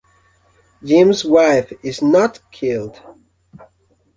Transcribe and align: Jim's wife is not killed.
Jim's 0.83 1.23
wife 1.23 1.73
is 1.85 2.01
not 2.01 2.39
killed. 2.51 3.03